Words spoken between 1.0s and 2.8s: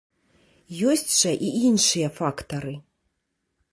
жа і іншыя фактары.